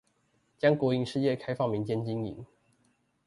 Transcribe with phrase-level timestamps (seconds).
[0.57, 2.45] 將國營事業開放民間經營